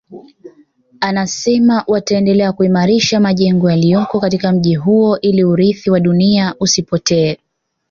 Anasema 0.99 1.83
wataendelea 1.87 2.53
kuimarisha 2.53 3.19
majengo 3.19 3.69
yaliyoko 3.69 4.19
katika 4.19 4.51
mji 4.51 4.75
huo 4.75 5.19
ili 5.19 5.43
urithi 5.43 5.89
wa 5.91 5.99
dunia 5.99 6.55
usipotee 6.59 7.37